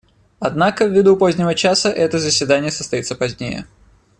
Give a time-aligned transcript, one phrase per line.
[0.39, 3.67] Однако, ввиду позднего часа, это заседание состоится позднее.